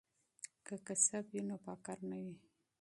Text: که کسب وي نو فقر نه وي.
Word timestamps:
که 0.65 0.75
کسب 0.87 1.23
وي 1.31 1.41
نو 1.47 1.55
فقر 1.65 1.97
نه 2.09 2.17
وي. 2.23 2.35